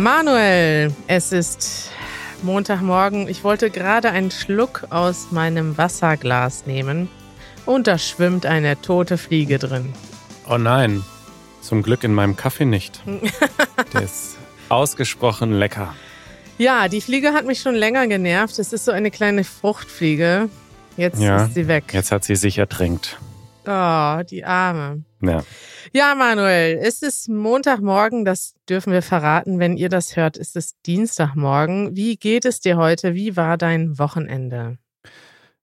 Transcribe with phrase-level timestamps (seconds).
[0.00, 1.90] Manuel, es ist
[2.42, 3.28] Montagmorgen.
[3.28, 7.10] Ich wollte gerade einen Schluck aus meinem Wasserglas nehmen
[7.66, 9.92] und da schwimmt eine tote Fliege drin.
[10.48, 11.04] Oh nein,
[11.60, 13.02] zum Glück in meinem Kaffee nicht.
[13.92, 14.38] Der ist
[14.70, 15.94] ausgesprochen lecker.
[16.56, 18.58] Ja, die Fliege hat mich schon länger genervt.
[18.58, 20.48] Es ist so eine kleine Fruchtfliege.
[20.96, 21.84] Jetzt Ja, ist sie weg.
[21.92, 23.18] Jetzt hat sie sich ertränkt.
[23.72, 25.04] Oh, die Arme.
[25.22, 25.44] Ja.
[25.92, 29.60] Ja, Manuel, es ist Montagmorgen, das dürfen wir verraten.
[29.60, 31.94] Wenn ihr das hört, ist es Dienstagmorgen.
[31.94, 33.14] Wie geht es dir heute?
[33.14, 34.78] Wie war dein Wochenende?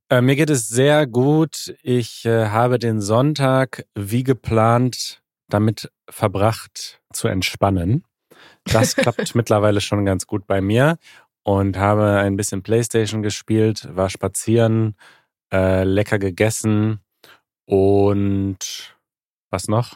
[0.09, 1.75] Äh, mir geht es sehr gut.
[1.83, 8.05] Ich äh, habe den Sonntag wie geplant damit verbracht zu entspannen.
[8.63, 10.97] Das klappt mittlerweile schon ganz gut bei mir
[11.43, 14.95] und habe ein bisschen Playstation gespielt, war spazieren,
[15.51, 17.01] äh, lecker gegessen
[17.67, 18.95] und
[19.49, 19.95] was noch?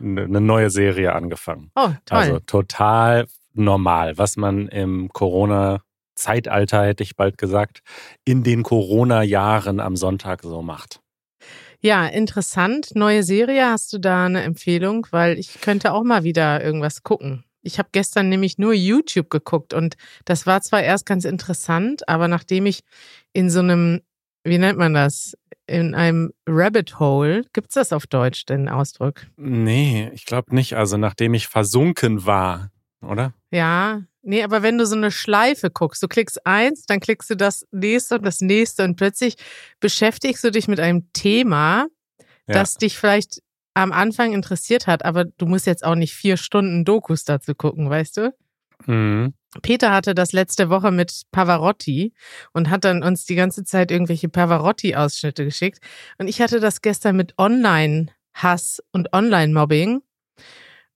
[0.00, 1.70] Eine neue Serie angefangen.
[1.76, 2.18] Oh, toll.
[2.18, 7.82] Also total normal, was man im Corona-Zeitalter, hätte ich bald gesagt,
[8.24, 11.00] in den Corona-Jahren am Sonntag so macht.
[11.80, 12.94] ja, interessant.
[12.94, 15.06] Neue Serie, hast du da eine Empfehlung?
[15.10, 17.44] Weil ich könnte auch mal wieder irgendwas gucken.
[17.62, 22.26] Ich habe gestern nämlich nur YouTube geguckt und das war zwar erst ganz interessant, aber
[22.26, 22.82] nachdem ich
[23.32, 24.00] in so einem,
[24.44, 29.26] wie nennt man das, in einem Rabbit Hole, gibt's das auf Deutsch, den Ausdruck?
[29.36, 30.74] Nee, ich glaube nicht.
[30.76, 33.32] Also nachdem ich versunken war, oder?
[33.50, 37.36] Ja, nee, aber wenn du so eine Schleife guckst, du klickst eins, dann klickst du
[37.36, 39.36] das nächste und das nächste und plötzlich
[39.80, 41.86] beschäftigst du dich mit einem Thema,
[42.48, 42.54] Ja.
[42.54, 43.40] das dich vielleicht
[43.74, 47.88] am Anfang interessiert hat, aber du musst jetzt auch nicht vier Stunden Dokus dazu gucken,
[47.88, 48.34] weißt du?
[48.86, 49.32] Mhm.
[49.60, 52.14] Peter hatte das letzte Woche mit Pavarotti
[52.52, 55.80] und hat dann uns die ganze Zeit irgendwelche Pavarotti-Ausschnitte geschickt.
[56.16, 60.00] Und ich hatte das gestern mit Online-Hass und Online-Mobbing.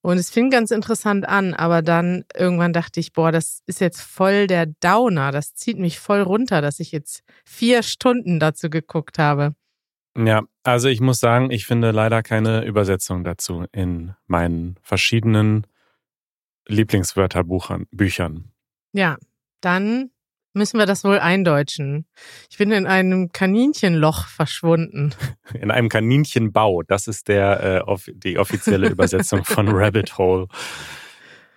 [0.01, 4.01] Und es fing ganz interessant an, aber dann irgendwann dachte ich, boah, das ist jetzt
[4.01, 5.31] voll der Downer.
[5.31, 9.53] Das zieht mich voll runter, dass ich jetzt vier Stunden dazu geguckt habe.
[10.17, 15.67] Ja, also ich muss sagen, ich finde leider keine Übersetzung dazu in meinen verschiedenen
[16.67, 17.85] Lieblingswörterbüchern.
[17.91, 18.51] Büchern.
[18.93, 19.17] Ja,
[19.61, 20.11] dann
[20.53, 22.05] müssen wir das wohl eindeutschen.
[22.49, 25.13] Ich bin in einem Kaninchenloch verschwunden.
[25.53, 26.83] In einem Kaninchenbau.
[26.83, 30.47] Das ist der äh, die offizielle Übersetzung von Rabbit Hole.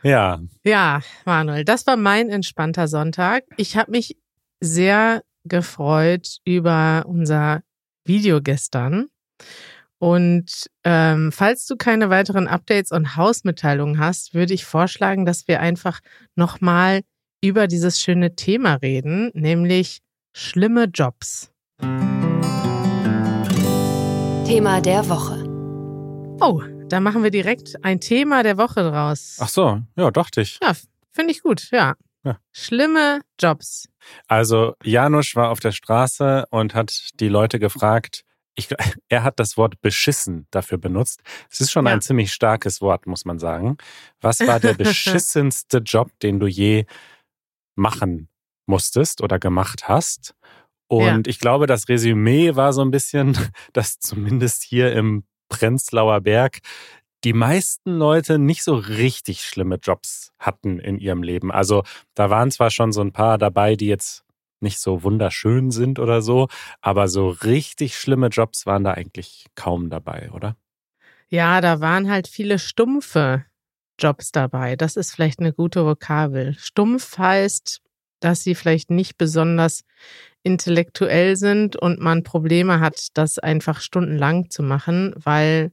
[0.02, 3.44] Ja, Ja, Manuel, das war mein entspannter Sonntag.
[3.56, 4.16] Ich habe mich
[4.60, 7.62] sehr gefreut über unser
[8.04, 9.08] Video gestern.
[10.00, 15.60] Und ähm, falls du keine weiteren Updates und Hausmitteilungen hast, würde ich vorschlagen, dass wir
[15.60, 16.00] einfach
[16.36, 17.02] nochmal
[17.44, 20.00] über dieses schöne Thema reden, nämlich
[20.34, 21.52] schlimme Jobs.
[24.46, 25.44] Thema der Woche.
[26.40, 29.36] Oh, da machen wir direkt ein Thema der Woche draus.
[29.38, 30.58] ach so, ja, dachte ich.
[30.62, 30.72] Ja,
[31.12, 31.94] finde ich gut, ja.
[32.24, 32.38] Ja.
[32.52, 33.86] Schlimme Jobs.
[34.28, 38.24] Also Janusz war auf der Straße und hat die Leute gefragt,
[38.54, 38.68] ich,
[39.08, 41.22] er hat das Wort beschissen dafür benutzt.
[41.50, 41.92] Es ist schon Ja.
[41.92, 43.76] ein ziemlich starkes Wort, muss man sagen.
[44.20, 46.84] Was war der beschissenste Job, den du je
[47.76, 48.28] machen
[48.66, 50.34] musstest oder gemacht hast?
[50.88, 53.36] Und ich glaube, das Resümee war so ein bisschen,
[53.72, 56.58] dass zumindest hier im Prenzlauer Berg
[57.22, 61.52] die meisten Leute nicht so richtig schlimme Jobs hatten in ihrem Leben.
[61.52, 61.82] Also
[62.14, 64.24] da waren zwar schon so ein paar dabei, die jetzt
[64.62, 66.48] nicht so wunderschön sind oder so,
[66.80, 70.56] aber so richtig schlimme Jobs waren da eigentlich kaum dabei, oder?
[71.28, 73.44] Ja, da waren halt viele stumpfe
[73.98, 74.76] Jobs dabei.
[74.76, 76.54] Das ist vielleicht eine gute Vokabel.
[76.58, 77.80] Stumpf heißt,
[78.20, 79.84] dass sie vielleicht nicht besonders
[80.42, 85.72] intellektuell sind und man Probleme hat, das einfach stundenlang zu machen, weil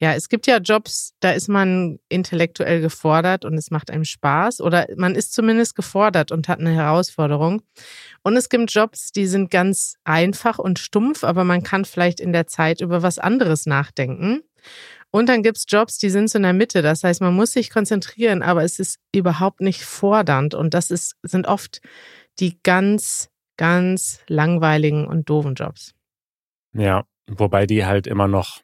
[0.00, 4.60] ja, es gibt ja Jobs, da ist man intellektuell gefordert und es macht einem Spaß
[4.60, 7.62] oder man ist zumindest gefordert und hat eine Herausforderung.
[8.22, 12.32] Und es gibt Jobs, die sind ganz einfach und stumpf, aber man kann vielleicht in
[12.32, 14.42] der Zeit über was anderes nachdenken.
[15.10, 16.80] Und dann gibt's Jobs, die sind so in der Mitte.
[16.82, 20.54] Das heißt, man muss sich konzentrieren, aber es ist überhaupt nicht fordernd.
[20.54, 21.80] Und das ist, sind oft
[22.38, 25.94] die ganz, ganz langweiligen und doofen Jobs.
[26.72, 28.60] Ja, wobei die halt immer noch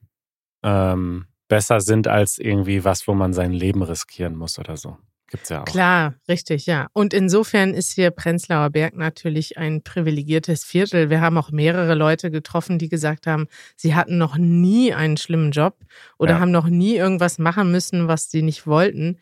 [0.65, 4.97] ähm, besser sind als irgendwie was, wo man sein Leben riskieren muss oder so.
[5.31, 5.65] Gibt's ja auch.
[5.65, 6.87] Klar, richtig, ja.
[6.93, 11.11] Und insofern ist hier Prenzlauer Berg natürlich ein privilegiertes Viertel.
[11.11, 13.47] Wir haben auch mehrere Leute getroffen, die gesagt haben,
[13.77, 15.77] sie hatten noch nie einen schlimmen Job
[16.19, 16.41] oder Ja.
[16.41, 19.19] haben noch nie irgendwas machen müssen, was sie nicht wollten.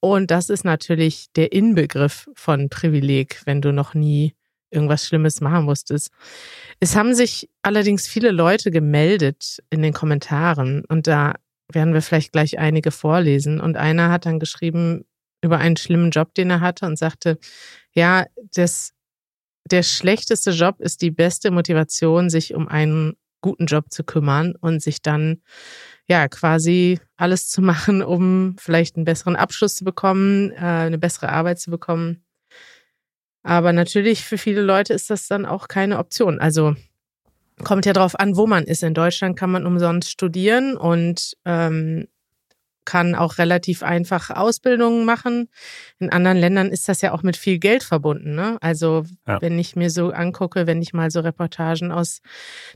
[0.00, 4.34] Und das ist natürlich der Inbegriff von Privileg, wenn du noch nie
[4.70, 6.10] irgendwas Schlimmes machen musstest.
[6.80, 11.34] Es haben sich allerdings viele Leute gemeldet in den Kommentaren und da
[11.72, 13.60] werden wir vielleicht gleich einige vorlesen.
[13.60, 15.04] Und einer hat dann geschrieben,
[15.42, 17.38] über einen schlimmen Job, den er hatte und sagte,
[17.92, 18.92] ja, das,
[19.64, 24.82] der schlechteste Job ist die beste Motivation, sich um einen guten Job zu kümmern und
[24.82, 25.42] sich dann
[26.08, 31.28] ja quasi alles zu machen, um vielleicht einen besseren Abschluss zu bekommen, äh, eine bessere
[31.30, 32.25] Arbeit zu bekommen.
[33.46, 36.40] Aber natürlich für viele Leute ist das dann auch keine Option.
[36.40, 36.74] Also
[37.62, 38.82] kommt ja darauf an, wo man ist.
[38.82, 42.08] In Deutschland kann man umsonst studieren und ähm,
[42.84, 45.48] kann auch relativ einfach Ausbildungen machen.
[46.00, 48.34] In anderen Ländern ist das ja auch mit viel Geld verbunden.
[48.34, 48.58] Ne?
[48.60, 49.40] Also ja.
[49.40, 52.22] wenn ich mir so angucke, wenn ich mal so Reportagen aus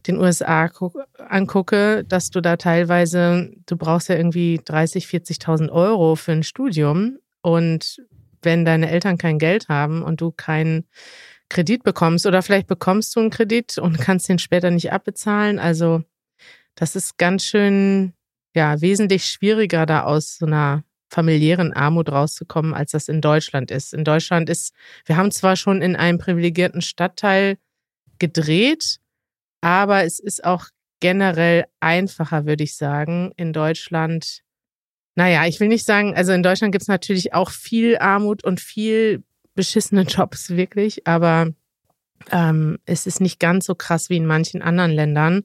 [0.06, 0.70] den USA
[1.19, 7.19] angucke, dass du da teilweise, du brauchst ja irgendwie 30, 40.000 Euro für ein Studium
[7.43, 8.00] und
[8.43, 10.87] wenn deine Eltern kein Geld haben und du keinen
[11.49, 15.59] Kredit bekommst oder vielleicht bekommst du einen Kredit und kannst den später nicht abbezahlen.
[15.59, 16.03] Also
[16.75, 18.15] das ist ganz schön
[18.55, 23.93] ja wesentlich schwieriger, da aus so einer familiären Armut rauszukommen, als das in Deutschland ist.
[23.93, 24.73] In Deutschland ist,
[25.05, 27.59] wir haben zwar schon in einem privilegierten Stadtteil
[28.19, 29.01] gedreht,
[29.61, 30.67] aber es ist auch
[31.01, 34.43] generell einfacher, würde ich sagen, in Deutschland.
[35.20, 38.58] Naja, ich will nicht sagen, also in Deutschland gibt es natürlich auch viel Armut und
[38.58, 39.22] viel
[39.55, 41.49] beschissene Jobs, wirklich, aber
[42.31, 45.43] ähm, es ist nicht ganz so krass wie in manchen anderen Ländern,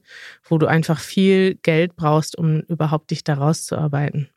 [0.48, 4.30] wo du einfach viel Geld brauchst, um überhaupt dich da rauszuarbeiten.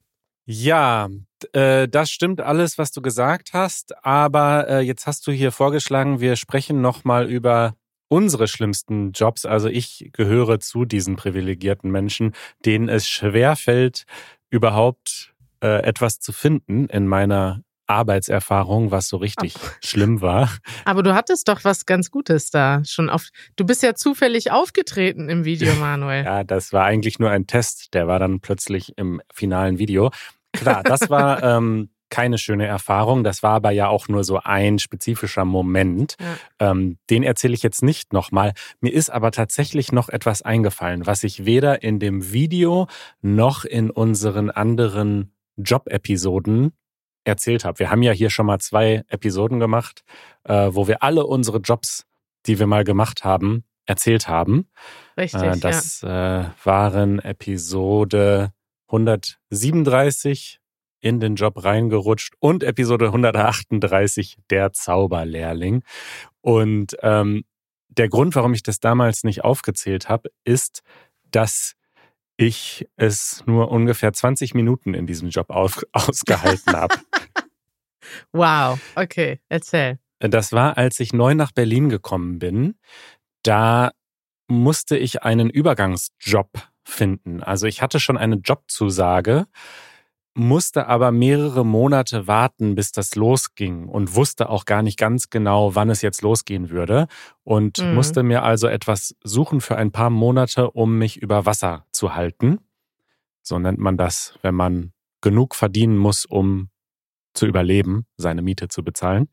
[0.45, 1.07] Ja,
[1.53, 4.03] äh, das stimmt alles, was du gesagt hast.
[4.03, 7.75] Aber äh, jetzt hast du hier vorgeschlagen, wir sprechen nochmal über
[8.09, 9.45] unsere schlimmsten Jobs.
[9.45, 12.33] Also ich gehöre zu diesen privilegierten Menschen,
[12.65, 14.05] denen es schwerfällt,
[14.49, 19.77] überhaupt äh, etwas zu finden in meiner Arbeitserfahrung, was so richtig Ach.
[19.83, 20.49] schlimm war.
[20.85, 23.29] Aber du hattest doch was ganz Gutes da schon auf.
[23.55, 26.23] Du bist ja zufällig aufgetreten im Video, Manuel.
[26.23, 27.93] ja, das war eigentlich nur ein Test.
[27.93, 30.11] Der war dann plötzlich im finalen Video.
[30.53, 33.23] Klar, das war ähm, keine schöne Erfahrung.
[33.23, 36.15] Das war aber ja auch nur so ein spezifischer Moment.
[36.19, 36.71] Ja.
[36.71, 38.53] Ähm, den erzähle ich jetzt nicht nochmal.
[38.81, 42.87] Mir ist aber tatsächlich noch etwas eingefallen, was ich weder in dem Video
[43.21, 46.73] noch in unseren anderen Job-Episoden
[47.23, 47.79] erzählt habe.
[47.79, 50.03] Wir haben ja hier schon mal zwei Episoden gemacht,
[50.43, 52.05] äh, wo wir alle unsere Jobs,
[52.45, 54.69] die wir mal gemacht haben, erzählt haben.
[55.17, 55.41] Richtig.
[55.41, 56.41] Äh, das ja.
[56.41, 58.53] äh, waren Episode
[58.87, 60.58] 137
[60.99, 65.83] in den Job reingerutscht und Episode 138 der Zauberlehrling.
[66.41, 67.43] Und ähm,
[67.89, 70.83] der Grund, warum ich das damals nicht aufgezählt habe, ist,
[71.31, 71.75] dass
[72.37, 76.95] ich es nur ungefähr 20 Minuten in diesem Job auf, ausgehalten habe.
[78.31, 79.99] wow, okay, erzähl.
[80.19, 82.75] Das war, als ich neu nach Berlin gekommen bin.
[83.43, 83.91] Da
[84.47, 86.49] musste ich einen Übergangsjob
[86.83, 87.43] finden.
[87.43, 89.47] Also ich hatte schon eine Jobzusage
[90.33, 95.75] musste aber mehrere Monate warten, bis das losging und wusste auch gar nicht ganz genau,
[95.75, 97.07] wann es jetzt losgehen würde
[97.43, 97.95] und mhm.
[97.95, 102.59] musste mir also etwas suchen für ein paar Monate, um mich über Wasser zu halten.
[103.41, 106.69] So nennt man das, wenn man genug verdienen muss, um
[107.33, 109.29] zu überleben, seine Miete zu bezahlen.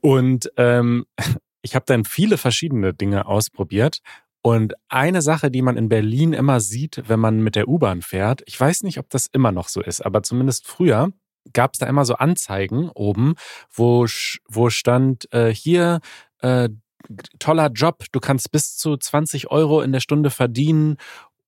[0.00, 1.06] Und ähm,
[1.62, 4.00] ich habe dann viele verschiedene Dinge ausprobiert
[4.46, 8.42] und eine Sache, die man in Berlin immer sieht, wenn man mit der U-Bahn fährt,
[8.44, 11.12] ich weiß nicht, ob das immer noch so ist, aber zumindest früher
[11.54, 13.36] gab es da immer so Anzeigen oben,
[13.72, 14.06] wo,
[14.46, 16.00] wo stand, äh, hier,
[16.42, 16.68] äh,
[17.38, 20.98] toller Job, du kannst bis zu 20 Euro in der Stunde verdienen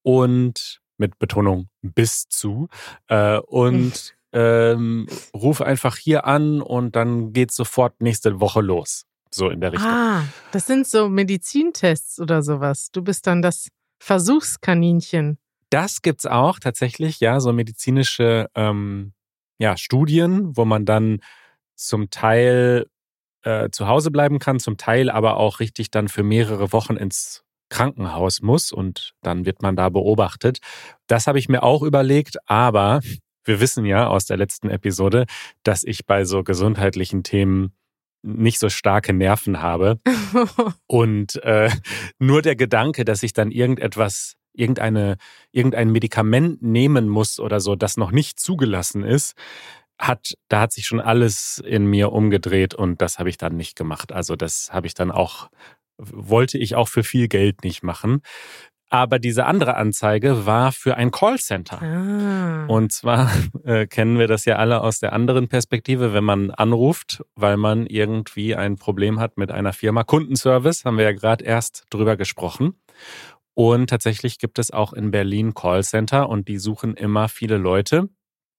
[0.01, 2.67] und mit Betonung bis zu.
[3.09, 9.05] Äh, und ähm, ruf einfach hier an und dann geht sofort nächste Woche los.
[9.31, 9.89] So in der Richtung.
[9.89, 12.91] Ah, das sind so Medizintests oder sowas.
[12.91, 13.69] Du bist dann das
[13.99, 15.37] Versuchskaninchen.
[15.69, 19.13] Das gibt's auch tatsächlich, ja, so medizinische ähm,
[19.59, 21.19] ja, Studien, wo man dann
[21.75, 22.87] zum Teil
[23.43, 27.43] äh, zu Hause bleiben kann, zum Teil aber auch richtig dann für mehrere Wochen ins
[27.69, 30.59] Krankenhaus muss und dann wird man da beobachtet.
[31.07, 33.01] Das habe ich mir auch überlegt, aber
[33.43, 35.25] wir wissen ja aus der letzten Episode,
[35.63, 37.73] dass ich bei so gesundheitlichen Themen
[38.27, 39.99] nicht so starke Nerven habe.
[40.87, 41.69] und äh,
[42.19, 45.17] nur der Gedanke, dass ich dann irgendetwas, irgendeine,
[45.51, 49.35] irgendein Medikament nehmen muss oder so, das noch nicht zugelassen ist,
[49.99, 53.75] hat, da hat sich schon alles in mir umgedreht und das habe ich dann nicht
[53.75, 54.11] gemacht.
[54.11, 55.49] Also das habe ich dann auch,
[55.97, 58.21] wollte ich auch für viel Geld nicht machen.
[58.89, 61.81] Aber diese andere Anzeige war für ein Callcenter.
[61.81, 62.65] Ah.
[62.67, 63.29] Und zwar
[63.65, 67.85] äh, kennen wir das ja alle aus der anderen Perspektive, wenn man anruft, weil man
[67.85, 70.03] irgendwie ein Problem hat mit einer Firma.
[70.03, 72.75] Kundenservice haben wir ja gerade erst drüber gesprochen.
[73.53, 78.07] Und tatsächlich gibt es auch in Berlin Callcenter und die suchen immer viele Leute,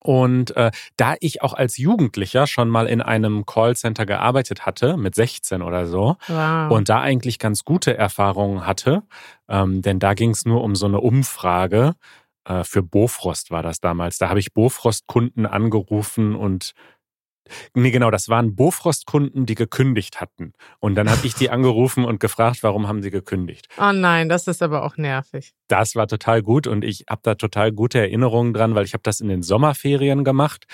[0.01, 5.15] Und äh, da ich auch als Jugendlicher schon mal in einem Callcenter gearbeitet hatte, mit
[5.15, 6.71] 16 oder so, wow.
[6.71, 9.03] und da eigentlich ganz gute Erfahrungen hatte,
[9.49, 11.95] ähm, denn da ging es nur um so eine Umfrage,
[12.45, 14.19] äh, für Bofrost war das damals.
[14.19, 16.73] Da habe ich Bofrost-Kunden angerufen und
[17.75, 20.53] Nee, genau, das waren Bofrost-Kunden, die gekündigt hatten.
[20.81, 23.69] Und dann habe ich die angerufen und gefragt, warum haben sie gekündigt.
[23.79, 25.55] Oh nein, das ist aber auch nervig.
[25.69, 29.03] Das war total gut und ich habe da total gute Erinnerungen dran, weil ich habe
[29.03, 30.67] das in den Sommerferien gemacht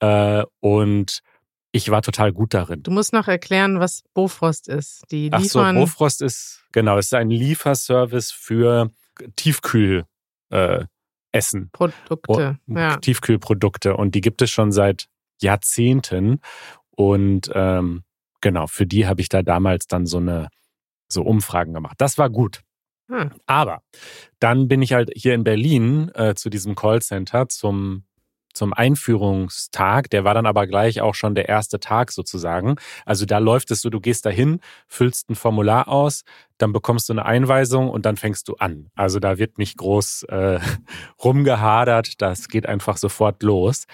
[0.00, 1.20] äh, und
[1.72, 2.82] ich war total gut darin.
[2.82, 5.04] Du musst noch erklären, was Bofrost ist.
[5.10, 8.90] Die liefern Ach so, Bofrost ist, genau, es ist ein Lieferservice für
[9.36, 10.04] Tiefkühl.
[10.50, 10.84] Äh,
[11.32, 11.70] Essen.
[11.72, 12.58] Produkte.
[12.68, 12.96] Oh, ja.
[12.98, 13.96] Tiefkühlprodukte.
[13.96, 15.06] Und die gibt es schon seit
[15.42, 16.40] Jahrzehnten.
[16.90, 18.02] Und ähm,
[18.40, 20.48] genau, für die habe ich da damals dann so eine
[21.08, 21.96] so Umfragen gemacht.
[21.98, 22.62] Das war gut.
[23.08, 23.30] Hm.
[23.46, 23.82] Aber
[24.38, 28.04] dann bin ich halt hier in Berlin äh, zu diesem Callcenter zum
[28.54, 30.10] zum Einführungstag.
[30.10, 32.76] Der war dann aber gleich auch schon der erste Tag sozusagen.
[33.04, 36.24] Also da läuft es so, du gehst dahin, füllst ein Formular aus,
[36.58, 38.90] dann bekommst du eine Einweisung und dann fängst du an.
[38.94, 40.60] Also da wird nicht groß äh,
[41.24, 43.86] rumgehadert, das geht einfach sofort los.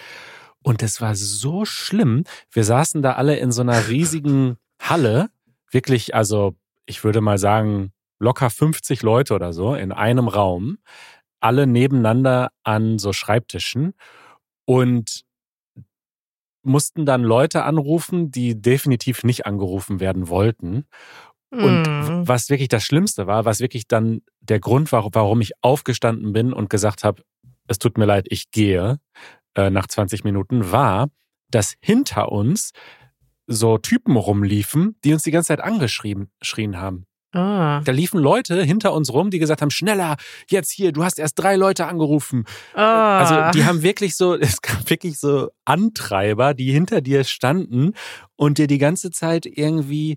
[0.68, 2.24] Und es war so schlimm.
[2.50, 5.30] Wir saßen da alle in so einer riesigen Halle,
[5.70, 10.76] wirklich, also ich würde mal sagen, locker 50 Leute oder so in einem Raum,
[11.40, 13.94] alle nebeneinander an so Schreibtischen
[14.66, 15.24] und
[16.62, 20.84] mussten dann Leute anrufen, die definitiv nicht angerufen werden wollten.
[21.50, 22.28] Und mm.
[22.28, 26.52] was wirklich das Schlimmste war, was wirklich dann der Grund war, warum ich aufgestanden bin
[26.52, 27.22] und gesagt habe,
[27.68, 29.00] es tut mir leid, ich gehe,
[29.58, 31.08] äh, nach 20 Minuten, war,
[31.50, 32.70] dass hinter uns
[33.48, 36.30] so Typen rumliefen, die uns die ganze Zeit angeschrien
[36.76, 37.06] haben.
[37.32, 37.82] Ah.
[37.84, 40.16] Da liefen Leute hinter uns rum, die gesagt haben, schneller,
[40.48, 42.44] jetzt hier, du hast erst drei Leute angerufen.
[42.74, 43.18] Ah.
[43.18, 47.92] Also die haben wirklich so, es gab wirklich so Antreiber, die hinter dir standen
[48.36, 50.16] und dir die ganze Zeit irgendwie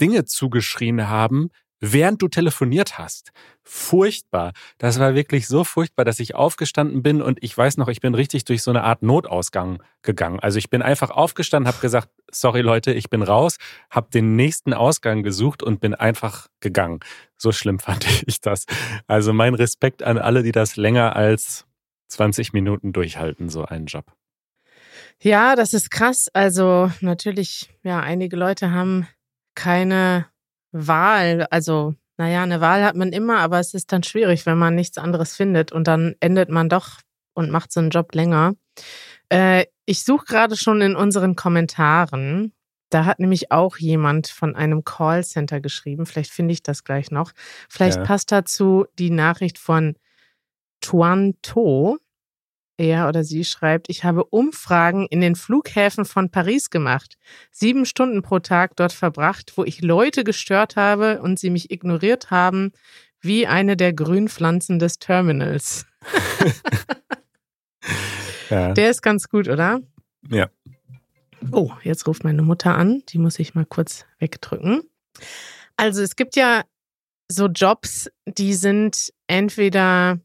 [0.00, 3.32] Dinge zugeschrien haben, während du telefoniert hast.
[3.62, 4.52] Furchtbar.
[4.78, 8.14] Das war wirklich so furchtbar, dass ich aufgestanden bin und ich weiß noch, ich bin
[8.14, 10.40] richtig durch so eine Art Notausgang gegangen.
[10.40, 13.56] Also ich bin einfach aufgestanden, habe gesagt, sorry Leute, ich bin raus,
[13.90, 17.00] habe den nächsten Ausgang gesucht und bin einfach gegangen.
[17.36, 18.66] So schlimm fand ich das.
[19.06, 21.66] Also mein Respekt an alle, die das länger als
[22.08, 24.04] 20 Minuten durchhalten, so einen Job.
[25.22, 26.28] Ja, das ist krass.
[26.32, 29.06] Also natürlich, ja, einige Leute haben
[29.54, 30.26] keine
[30.72, 34.74] Wahl, also naja, eine Wahl hat man immer, aber es ist dann schwierig, wenn man
[34.74, 36.98] nichts anderes findet und dann endet man doch
[37.32, 38.54] und macht so einen Job länger.
[39.30, 42.52] Äh, ich suche gerade schon in unseren Kommentaren.
[42.90, 46.06] Da hat nämlich auch jemand von einem Callcenter geschrieben.
[46.06, 47.32] Vielleicht finde ich das gleich noch.
[47.68, 48.04] Vielleicht ja.
[48.04, 49.96] passt dazu die Nachricht von
[50.80, 51.98] Tuan To
[52.80, 57.18] er oder sie schreibt, ich habe Umfragen in den Flughäfen von Paris gemacht,
[57.50, 62.30] sieben Stunden pro Tag dort verbracht, wo ich Leute gestört habe und sie mich ignoriert
[62.30, 62.72] haben,
[63.20, 65.84] wie eine der Grünpflanzen des Terminals.
[68.50, 68.72] ja.
[68.72, 69.80] Der ist ganz gut, oder?
[70.30, 70.48] Ja.
[71.52, 73.02] Oh, jetzt ruft meine Mutter an.
[73.10, 74.82] Die muss ich mal kurz wegdrücken.
[75.76, 76.64] Also es gibt ja
[77.28, 80.18] so Jobs, die sind entweder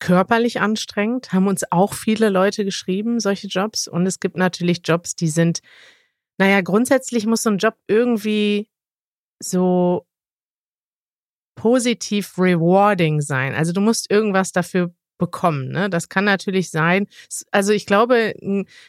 [0.00, 3.86] körperlich anstrengend, haben uns auch viele Leute geschrieben, solche Jobs.
[3.86, 5.60] Und es gibt natürlich Jobs, die sind,
[6.38, 8.68] naja, grundsätzlich muss so ein Job irgendwie
[9.42, 10.06] so
[11.54, 13.54] positiv rewarding sein.
[13.54, 15.68] Also du musst irgendwas dafür bekommen.
[15.68, 15.90] Ne?
[15.90, 17.06] Das kann natürlich sein.
[17.50, 18.34] Also ich glaube,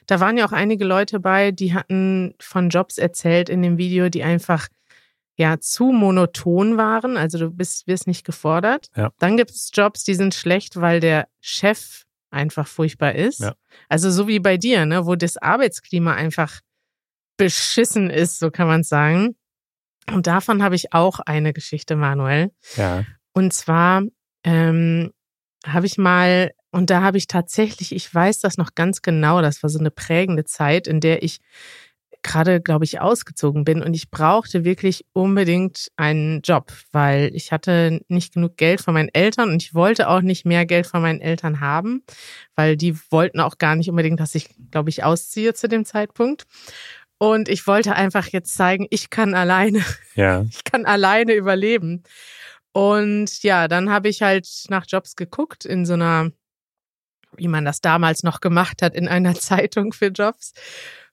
[0.08, 4.10] da waren ja auch einige Leute bei, die hatten von Jobs erzählt in dem Video,
[4.10, 4.70] die einfach
[5.42, 8.88] ja zu monoton waren, also du bist, wirst nicht gefordert.
[8.96, 9.12] Ja.
[9.20, 13.40] Dann gibt es Jobs, die sind schlecht, weil der Chef einfach furchtbar ist.
[13.40, 13.56] Ja.
[13.90, 16.62] Also so wie bei dir, ne, wo das Arbeitsklima einfach
[17.38, 19.36] beschissen ist, so kann man sagen.
[20.12, 22.52] Und davon habe ich auch eine Geschichte, Manuel.
[22.76, 23.04] Ja.
[23.34, 24.04] Und zwar
[24.44, 25.12] ähm,
[25.66, 29.64] habe ich mal, und da habe ich tatsächlich, ich weiß das noch ganz genau, das
[29.64, 31.40] war so eine prägende Zeit, in der ich
[32.24, 38.02] gerade, glaube ich, ausgezogen bin und ich brauchte wirklich unbedingt einen Job, weil ich hatte
[38.08, 41.22] nicht genug Geld von meinen Eltern und ich wollte auch nicht mehr Geld von meinen
[41.22, 42.04] Eltern haben,
[42.56, 46.46] weil die wollten auch gar nicht unbedingt, dass ich, glaube ich, ausziehe zu dem Zeitpunkt.
[47.18, 49.86] Und ich wollte einfach jetzt zeigen, ich kann alleine,
[50.16, 50.44] ja.
[50.50, 52.04] ich kann alleine überleben.
[52.74, 56.32] Und ja, dann habe ich halt nach Jobs geguckt in so einer,
[57.36, 60.54] wie man das damals noch gemacht hat, in einer Zeitung für Jobs.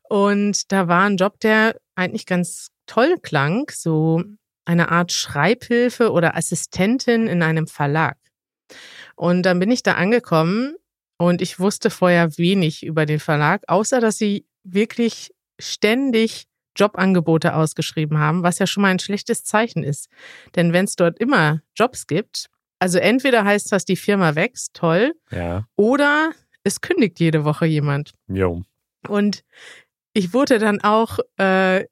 [0.09, 4.23] Und da war ein Job, der eigentlich ganz toll klang, so
[4.65, 8.17] eine Art Schreibhilfe oder Assistentin in einem Verlag.
[9.17, 10.75] Und dann bin ich da angekommen
[11.21, 16.45] Und ich wusste vorher wenig über den Verlag, außer dass sie wirklich ständig
[16.77, 20.09] Jobangebote ausgeschrieben haben, was ja schon mal ein schlechtes Zeichen ist.
[20.55, 22.47] Denn wenn es dort immer Jobs gibt,
[22.79, 25.67] also entweder heißt das, die Firma wächst, toll, Ja.
[25.75, 26.31] oder
[26.63, 28.13] es kündigt jede Woche jemand.
[28.29, 28.63] Jo.
[29.09, 29.43] Und
[30.19, 31.85] ich wurde dann auch äh,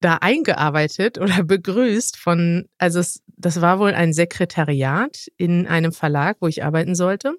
[0.00, 6.36] da eingearbeitet oder begrüßt von, also es, das war wohl ein Sekretariat in einem Verlag,
[6.40, 7.36] wo ich arbeiten sollte.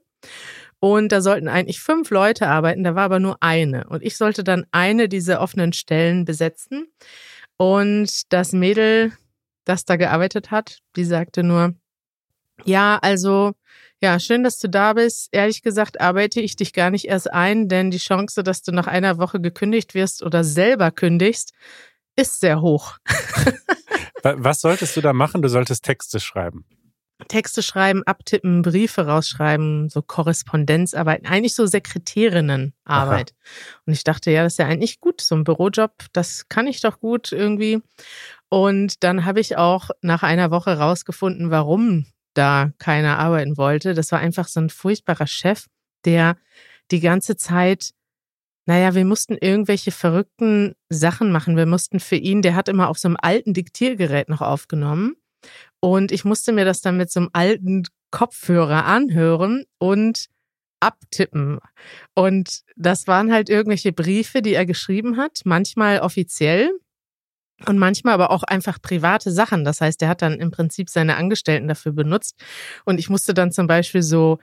[0.79, 3.87] Und da sollten eigentlich fünf Leute arbeiten, da war aber nur eine.
[3.87, 6.87] Und ich sollte dann eine dieser offenen Stellen besetzen.
[7.57, 9.11] Und das Mädel,
[9.65, 11.75] das da gearbeitet hat, die sagte nur,
[12.65, 13.53] ja, also,
[14.01, 15.29] ja, schön, dass du da bist.
[15.31, 18.87] Ehrlich gesagt arbeite ich dich gar nicht erst ein, denn die Chance, dass du nach
[18.87, 21.53] einer Woche gekündigt wirst oder selber kündigst,
[22.15, 22.97] ist sehr hoch.
[24.23, 25.41] Wa- Was solltest du da machen?
[25.41, 26.65] Du solltest Texte schreiben.
[27.27, 33.33] Texte schreiben, abtippen, Briefe rausschreiben, so Korrespondenzarbeiten, eigentlich so Sekretärinnenarbeit.
[33.85, 36.79] Und ich dachte, ja, das ist ja eigentlich gut, so ein Bürojob, das kann ich
[36.79, 37.81] doch gut irgendwie.
[38.47, 42.05] Und dann habe ich auch nach einer Woche rausgefunden, warum
[42.39, 43.93] da keiner arbeiten wollte.
[43.93, 45.65] Das war einfach so ein furchtbarer Chef,
[46.05, 46.37] der
[46.91, 47.91] die ganze Zeit
[48.69, 51.57] naja, wir mussten irgendwelche verrückten Sachen machen.
[51.57, 55.15] Wir mussten für ihn, der hat immer auf so einem alten Diktiergerät noch aufgenommen.
[55.79, 60.27] Und ich musste mir das dann mit so einem alten Kopfhörer anhören und
[60.79, 61.57] abtippen.
[62.13, 66.69] Und das waren halt irgendwelche Briefe, die er geschrieben hat, manchmal offiziell
[67.65, 69.63] und manchmal aber auch einfach private Sachen.
[69.63, 72.35] Das heißt, er hat dann im Prinzip seine Angestellten dafür benutzt.
[72.85, 74.39] Und ich musste dann zum Beispiel so,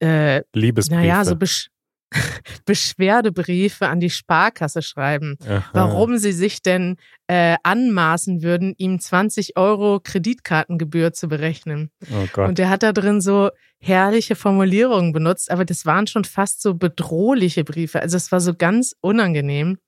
[0.00, 1.00] äh, Liebesbriefe.
[1.00, 1.70] naja, so Besch
[2.64, 5.68] Beschwerdebriefe an die Sparkasse schreiben Aha.
[5.74, 6.96] warum sie sich denn
[7.26, 11.90] äh, anmaßen würden, ihm 20 Euro Kreditkartengebühr zu berechnen.
[12.10, 12.42] Oh.
[12.42, 16.74] Und der hat da drin so herrliche Formulierungen benutzt, aber das waren schon fast so
[16.74, 18.00] bedrohliche Briefe.
[18.00, 19.78] Also es war so ganz unangenehm.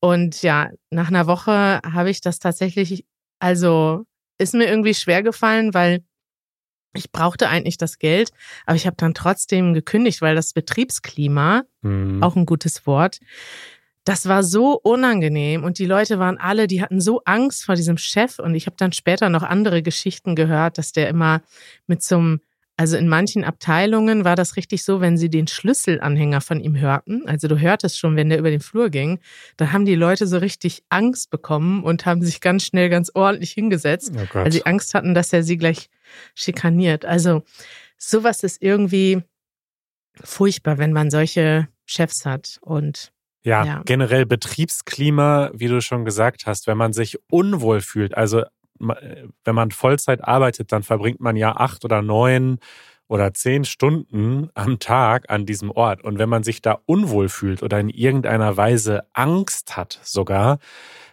[0.00, 3.04] Und ja, nach einer Woche habe ich das tatsächlich,
[3.38, 4.04] also
[4.38, 6.04] ist mir irgendwie schwer gefallen, weil
[6.94, 8.30] ich brauchte eigentlich das Geld,
[8.64, 12.22] aber ich habe dann trotzdem gekündigt, weil das Betriebsklima Hm.
[12.22, 13.20] auch ein gutes Wort.
[14.04, 17.98] Das war so unangenehm und die Leute waren alle, die hatten so Angst vor diesem
[17.98, 21.42] Chef und ich habe dann später noch andere Geschichten gehört, dass der immer
[21.86, 22.40] mit so einem,
[22.76, 27.26] also in manchen Abteilungen war das richtig so, wenn sie den Schlüsselanhänger von ihm hörten,
[27.26, 29.18] also du hörtest schon, wenn der über den Flur ging,
[29.56, 33.52] dann haben die Leute so richtig Angst bekommen und haben sich ganz schnell ganz ordentlich
[33.52, 35.88] hingesetzt, Oh weil sie Angst hatten, dass er sie gleich
[36.34, 37.04] schikaniert.
[37.04, 37.42] Also
[37.96, 39.22] sowas ist irgendwie
[40.22, 42.58] furchtbar, wenn man solche Chefs hat.
[42.60, 43.12] Und
[43.44, 43.82] Ja, Ja.
[43.84, 48.42] generell Betriebsklima, wie du schon gesagt hast, wenn man sich unwohl fühlt, also
[48.78, 52.58] wenn man Vollzeit arbeitet, dann verbringt man ja acht oder neun
[53.08, 56.02] oder zehn Stunden am Tag an diesem Ort.
[56.02, 60.58] Und wenn man sich da unwohl fühlt oder in irgendeiner Weise Angst hat sogar,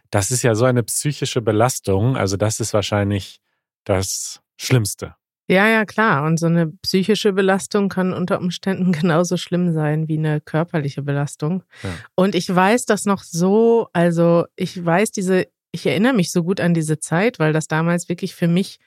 [0.10, 2.18] das ist ja so eine psychische Belastung.
[2.18, 3.42] Also das ist wahrscheinlich
[3.84, 5.16] das Schlimmste.
[5.48, 6.26] ja, ja, klar.
[6.26, 11.64] Und so eine psychische Belastung kann unter Umständen genauso schlimm sein wie eine körperliche Belastung.
[11.84, 11.90] Ja.
[12.16, 16.62] Und ich weiß das noch so, also ich weiß diese, ich erinnere mich so gut
[16.62, 18.80] an diese Zeit, weil das damals wirklich für mich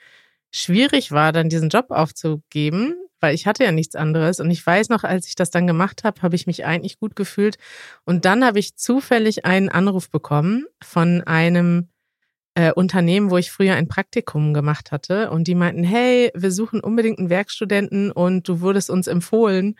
[0.52, 4.38] schwierig war, dann diesen Job aufzugeben, weil ich hatte ja nichts anderes.
[4.38, 7.16] Und ich weiß noch, als ich das dann gemacht habe, habe ich mich eigentlich gut
[7.16, 7.58] gefühlt.
[8.04, 11.88] Und dann habe ich zufällig einen Anruf bekommen von einem
[12.54, 15.30] äh, Unternehmen, wo ich früher ein Praktikum gemacht hatte.
[15.30, 19.74] Und die meinten, hey, wir suchen unbedingt einen Werkstudenten und du wurdest uns empfohlen.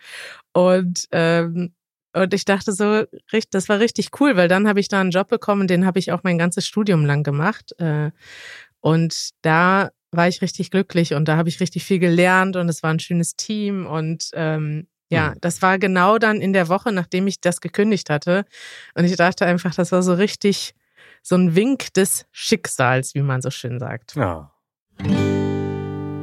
[0.51, 1.73] Und ähm,
[2.21, 3.03] und ich dachte so,
[3.51, 6.11] das war richtig cool, weil dann habe ich da einen Job bekommen, den habe ich
[6.11, 7.73] auch mein ganzes Studium lang gemacht.
[7.79, 8.11] Äh,
[8.79, 12.81] Und da war ich richtig glücklich und da habe ich richtig viel gelernt und es
[12.83, 15.37] war ein schönes Team und ähm, ja, Mhm.
[15.41, 18.45] das war genau dann in der Woche, nachdem ich das gekündigt hatte.
[18.95, 20.73] Und ich dachte einfach, das war so richtig
[21.23, 24.15] so ein Wink des Schicksals, wie man so schön sagt.
[24.15, 24.51] Ja.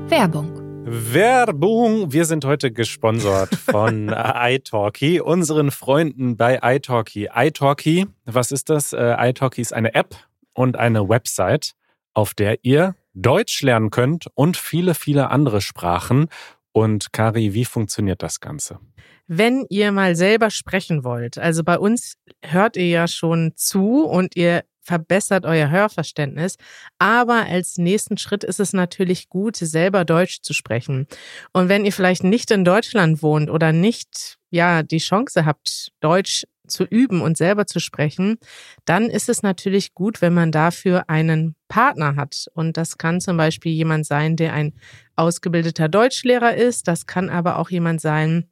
[0.09, 0.64] Werbung.
[0.87, 2.13] Werbung.
[2.13, 7.31] Wir sind heute gesponsert von iTalki, unseren Freunden bei iTalki.
[7.35, 8.93] iTalki, was ist das?
[8.93, 10.15] Äh, iTalki ist eine App
[10.53, 11.73] und eine Website,
[12.13, 16.27] auf der ihr Deutsch lernen könnt und viele, viele andere Sprachen.
[16.73, 18.79] Und Kari, wie funktioniert das Ganze?
[19.27, 24.37] Wenn ihr mal selber sprechen wollt, also bei uns hört ihr ja schon zu und
[24.37, 26.57] ihr verbessert euer Hörverständnis,
[26.99, 31.07] aber als nächsten Schritt ist es natürlich gut, selber Deutsch zu sprechen.
[31.53, 36.45] Und wenn ihr vielleicht nicht in Deutschland wohnt oder nicht ja die Chance habt, Deutsch
[36.67, 38.39] zu üben und selber zu sprechen,
[38.85, 42.47] dann ist es natürlich gut, wenn man dafür einen Partner hat.
[42.55, 44.73] Und das kann zum Beispiel jemand sein, der ein
[45.17, 46.89] ausgebildeter Deutschlehrer ist.
[46.89, 48.49] Das kann aber auch jemand sein,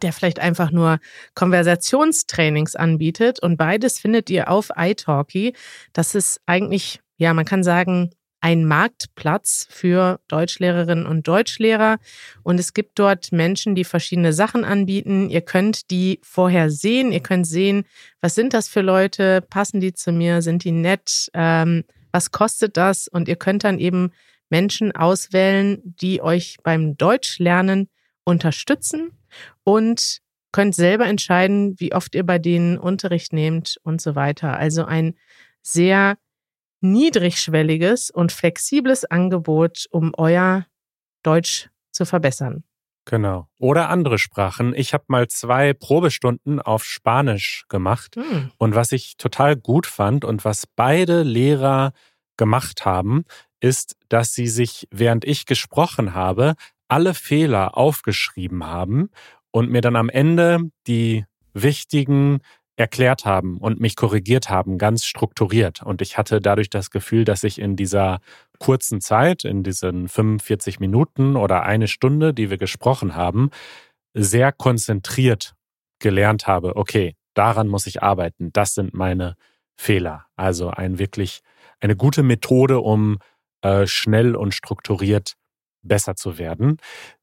[0.00, 0.98] der vielleicht einfach nur
[1.34, 3.42] Konversationstrainings anbietet.
[3.42, 5.54] Und beides findet ihr auf iTalki.
[5.92, 8.10] Das ist eigentlich, ja, man kann sagen,
[8.42, 11.98] ein Marktplatz für Deutschlehrerinnen und Deutschlehrer.
[12.42, 15.30] Und es gibt dort Menschen, die verschiedene Sachen anbieten.
[15.30, 17.12] Ihr könnt die vorher sehen.
[17.12, 17.84] Ihr könnt sehen,
[18.20, 19.42] was sind das für Leute?
[19.42, 20.42] Passen die zu mir?
[20.42, 21.30] Sind die nett?
[21.34, 23.06] Ähm, was kostet das?
[23.06, 24.10] Und ihr könnt dann eben
[24.50, 27.88] Menschen auswählen, die euch beim Deutschlernen
[28.24, 29.12] unterstützen
[29.64, 30.18] und
[30.52, 34.58] könnt selber entscheiden, wie oft ihr bei denen Unterricht nehmt und so weiter.
[34.58, 35.14] Also ein
[35.62, 36.18] sehr
[36.80, 40.66] niedrigschwelliges und flexibles Angebot, um euer
[41.22, 42.64] Deutsch zu verbessern.
[43.04, 43.48] Genau.
[43.58, 44.74] Oder andere Sprachen.
[44.74, 48.16] Ich habe mal zwei Probestunden auf Spanisch gemacht.
[48.16, 48.52] Hm.
[48.58, 51.92] Und was ich total gut fand und was beide Lehrer
[52.36, 53.24] gemacht haben,
[53.60, 56.54] ist, dass sie sich, während ich gesprochen habe,
[56.92, 59.08] alle Fehler aufgeschrieben haben
[59.50, 61.24] und mir dann am Ende die
[61.54, 62.40] wichtigen
[62.76, 65.82] erklärt haben und mich korrigiert haben, ganz strukturiert.
[65.82, 68.20] Und ich hatte dadurch das Gefühl, dass ich in dieser
[68.58, 73.48] kurzen Zeit, in diesen 45 Minuten oder eine Stunde, die wir gesprochen haben,
[74.12, 75.54] sehr konzentriert
[75.98, 79.36] gelernt habe, okay, daran muss ich arbeiten, das sind meine
[79.78, 80.26] Fehler.
[80.36, 81.40] Also ein wirklich
[81.80, 83.18] eine gute Methode, um
[83.62, 85.36] äh, schnell und strukturiert
[85.82, 86.78] besser zu werden.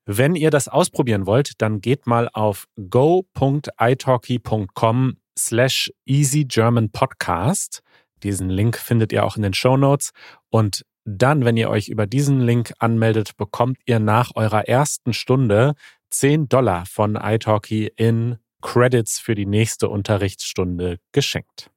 [0.05, 7.81] Wenn ihr das ausprobieren wollt, dann geht mal auf go.italki.com slash Easy German Podcast.
[8.23, 10.11] Diesen Link findet ihr auch in den Show Notes.
[10.49, 15.73] Und dann, wenn ihr euch über diesen Link anmeldet, bekommt ihr nach eurer ersten Stunde
[16.11, 21.69] 10 Dollar von italki in Credits für die nächste Unterrichtsstunde geschenkt.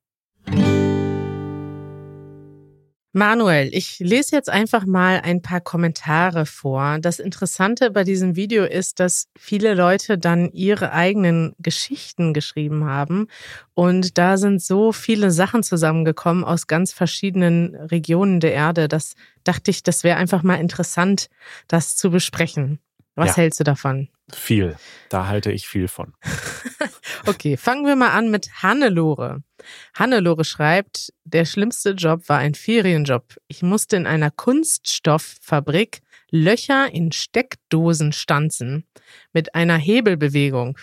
[3.14, 6.98] Manuel, ich lese jetzt einfach mal ein paar Kommentare vor.
[6.98, 13.28] Das Interessante bei diesem Video ist, dass viele Leute dann ihre eigenen Geschichten geschrieben haben.
[13.74, 18.88] Und da sind so viele Sachen zusammengekommen aus ganz verschiedenen Regionen der Erde.
[18.88, 21.28] Das dachte ich, das wäre einfach mal interessant,
[21.68, 22.78] das zu besprechen.
[23.14, 23.36] Was ja.
[23.42, 24.08] hältst du davon?
[24.32, 24.76] Viel.
[25.10, 26.14] Da halte ich viel von.
[27.26, 29.42] okay, fangen wir mal an mit Hannelore.
[29.94, 33.36] Hannelore schreibt, der schlimmste Job war ein Ferienjob.
[33.48, 38.84] Ich musste in einer Kunststofffabrik Löcher in Steckdosen stanzen
[39.32, 40.78] mit einer Hebelbewegung.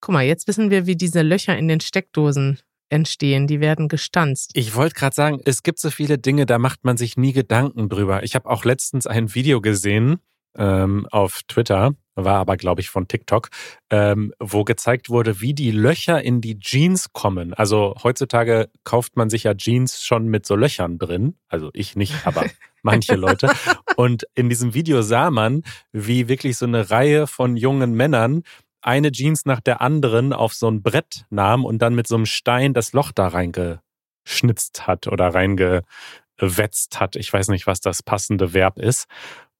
[0.00, 3.46] Guck mal, jetzt wissen wir, wie diese Löcher in den Steckdosen entstehen.
[3.46, 4.50] Die werden gestanzt.
[4.54, 7.88] Ich wollte gerade sagen, es gibt so viele Dinge, da macht man sich nie Gedanken
[7.88, 8.22] drüber.
[8.22, 10.20] Ich habe auch letztens ein Video gesehen
[10.56, 13.48] ähm, auf Twitter war aber, glaube ich, von TikTok,
[13.90, 17.54] ähm, wo gezeigt wurde, wie die Löcher in die Jeans kommen.
[17.54, 21.36] Also heutzutage kauft man sich ja Jeans schon mit so Löchern drin.
[21.48, 22.44] Also ich nicht, aber
[22.82, 23.50] manche Leute.
[23.96, 25.62] Und in diesem Video sah man,
[25.92, 28.42] wie wirklich so eine Reihe von jungen Männern
[28.84, 32.26] eine Jeans nach der anderen auf so ein Brett nahm und dann mit so einem
[32.26, 37.16] Stein das Loch da reingeschnitzt hat oder reingewetzt hat.
[37.16, 39.06] Ich weiß nicht, was das passende Verb ist.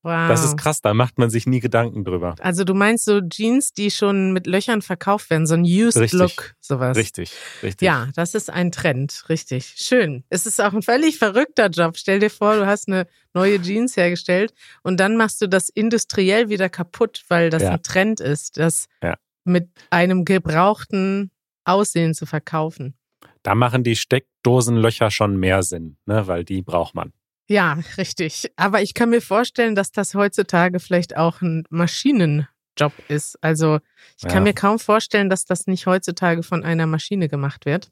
[0.04, 0.28] Wow.
[0.28, 2.34] Das ist krass, da macht man sich nie Gedanken drüber.
[2.40, 6.20] Also du meinst so Jeans, die schon mit Löchern verkauft werden, so ein Used richtig,
[6.20, 6.94] Look, sowas.
[6.94, 7.86] Richtig, richtig.
[7.86, 9.74] Ja, das ist ein Trend, richtig.
[9.78, 10.22] Schön.
[10.28, 11.96] Es ist auch ein völlig verrückter Job.
[11.96, 16.50] Stell dir vor, du hast eine neue Jeans hergestellt und dann machst du das industriell
[16.50, 17.70] wieder kaputt, weil das ja.
[17.70, 19.16] ein Trend ist, das ja.
[19.44, 21.30] mit einem gebrauchten
[21.64, 22.94] Aussehen zu verkaufen.
[23.42, 27.14] Da machen die Steckdosenlöcher schon mehr Sinn, ne, weil die braucht man.
[27.48, 28.50] Ja, richtig.
[28.56, 33.36] Aber ich kann mir vorstellen, dass das heutzutage vielleicht auch ein Maschinenjob ist.
[33.42, 33.80] Also
[34.16, 34.52] ich kann ja.
[34.52, 37.90] mir kaum vorstellen, dass das nicht heutzutage von einer Maschine gemacht wird.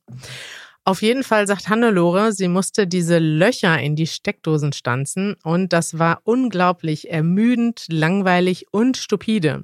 [0.84, 6.00] Auf jeden Fall sagt Hannelore, sie musste diese Löcher in die Steckdosen stanzen und das
[6.00, 9.62] war unglaublich ermüdend, langweilig und stupide.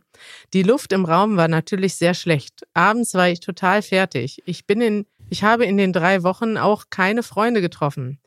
[0.54, 2.68] Die Luft im Raum war natürlich sehr schlecht.
[2.72, 4.42] Abends war ich total fertig.
[4.44, 8.20] Ich bin in, ich habe in den drei Wochen auch keine Freunde getroffen.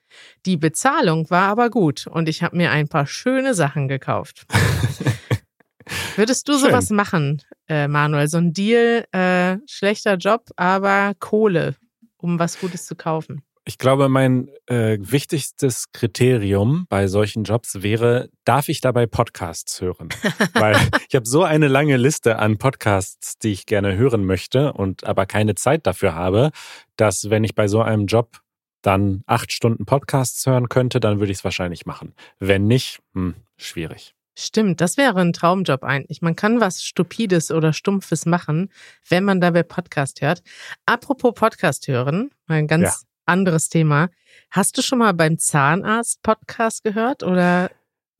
[0.45, 4.45] Die Bezahlung war aber gut und ich habe mir ein paar schöne Sachen gekauft.
[6.15, 6.69] Würdest du Schön.
[6.69, 8.27] sowas machen, äh, Manuel?
[8.27, 11.75] So ein Deal, äh, schlechter Job, aber Kohle,
[12.17, 13.43] um was Gutes zu kaufen?
[13.63, 20.09] Ich glaube, mein äh, wichtigstes Kriterium bei solchen Jobs wäre, darf ich dabei Podcasts hören?
[20.53, 20.75] Weil
[21.07, 25.27] ich habe so eine lange Liste an Podcasts, die ich gerne hören möchte und aber
[25.27, 26.49] keine Zeit dafür habe,
[26.95, 28.40] dass wenn ich bei so einem Job
[28.81, 32.13] dann acht Stunden Podcasts hören könnte, dann würde ich es wahrscheinlich machen.
[32.39, 34.15] Wenn nicht, hm, schwierig.
[34.37, 36.21] Stimmt, das wäre ein Traumjob eigentlich.
[36.21, 38.69] Man kann was Stupides oder Stumpfes machen,
[39.09, 40.41] wenn man dabei Podcast hört.
[40.85, 43.07] Apropos Podcast hören, ein ganz ja.
[43.25, 44.09] anderes Thema.
[44.49, 47.69] Hast du schon mal beim Zahnarzt Podcast gehört oder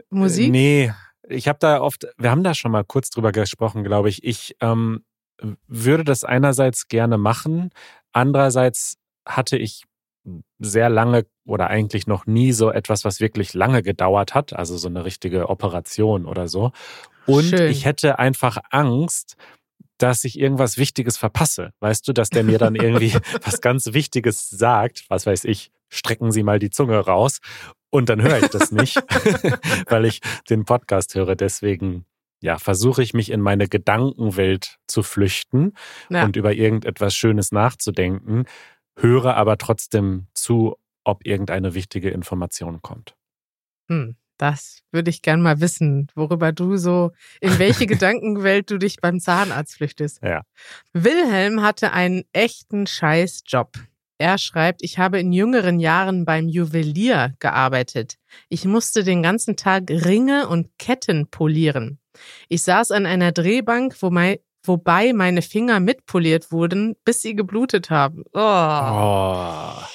[0.09, 0.51] Musik?
[0.51, 0.93] Nee,
[1.29, 4.23] ich habe da oft, wir haben da schon mal kurz drüber gesprochen, glaube ich.
[4.23, 5.05] Ich ähm,
[5.67, 7.71] würde das einerseits gerne machen,
[8.11, 9.85] andererseits hatte ich
[10.59, 14.87] sehr lange oder eigentlich noch nie so etwas, was wirklich lange gedauert hat, also so
[14.87, 16.71] eine richtige Operation oder so.
[17.25, 17.71] Und Schön.
[17.71, 19.35] ich hätte einfach Angst,
[19.97, 21.71] dass ich irgendwas Wichtiges verpasse.
[21.79, 26.31] Weißt du, dass der mir dann irgendwie was ganz Wichtiges sagt, was weiß ich, strecken
[26.31, 27.39] Sie mal die Zunge raus
[27.89, 28.95] und dann höre ich das nicht,
[29.87, 31.35] weil ich den Podcast höre.
[31.35, 32.05] Deswegen
[32.41, 35.73] ja, versuche ich mich in meine Gedankenwelt zu flüchten
[36.09, 36.23] Ja.
[36.23, 38.45] und über irgendetwas Schönes nachzudenken,
[38.95, 43.15] höre aber trotzdem zu, ob irgendeine wichtige Information kommt.
[43.89, 48.97] Hm, das würde ich gern mal wissen, worüber du so, in welche Gedankenwelt du dich
[49.01, 50.21] beim Zahnarzt flüchtest.
[50.23, 50.43] Ja.
[50.93, 53.71] Wilhelm hatte einen echten Scheißjob.
[54.17, 58.17] Er schreibt, ich habe in jüngeren Jahren beim Juwelier gearbeitet.
[58.49, 61.99] Ich musste den ganzen Tag Ringe und Ketten polieren.
[62.47, 67.89] Ich saß an einer Drehbank, wo mei wobei meine Finger mitpoliert wurden, bis sie geblutet
[67.89, 68.23] haben.
[68.33, 68.39] Oh.
[68.39, 69.85] Oh.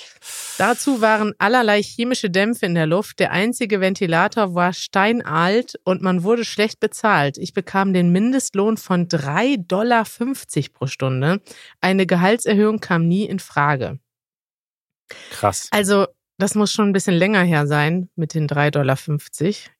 [0.58, 3.18] Dazu waren allerlei chemische Dämpfe in der Luft.
[3.18, 7.36] Der einzige Ventilator war steinalt und man wurde schlecht bezahlt.
[7.36, 10.04] Ich bekam den Mindestlohn von 3,50 Dollar
[10.72, 11.42] pro Stunde.
[11.80, 13.98] Eine Gehaltserhöhung kam nie in Frage.
[15.30, 15.68] Krass.
[15.72, 16.06] Also,
[16.38, 18.98] das muss schon ein bisschen länger her sein mit den 3,50 Dollar.